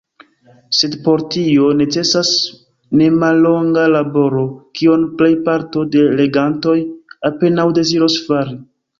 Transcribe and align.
Sed 0.75 0.93
por 1.07 1.23
tio 1.33 1.65
necesas 1.81 2.29
nemallonga 3.01 3.83
laboro, 3.95 4.45
kion 4.79 5.03
plejparto 5.19 5.83
de 5.97 6.05
legantoj 6.21 6.75
apenaŭ 7.31 7.67
deziros 7.81 8.17
fari. 8.31 8.57